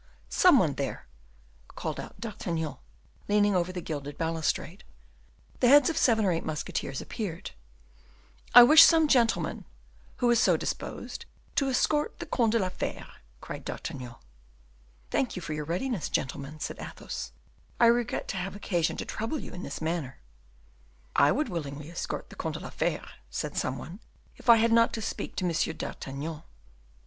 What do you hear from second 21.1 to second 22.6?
"I would willingly escort the Comte de